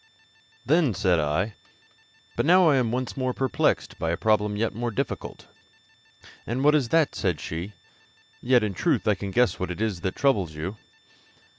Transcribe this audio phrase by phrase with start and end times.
[0.65, 1.53] Then said I:
[2.35, 5.45] 'But now I am once more perplexed by a problem yet more difficult.'
[6.47, 7.73] 'And what is that?' said she;
[8.41, 10.77] 'yet, in truth, I can guess what it is that troubles you.'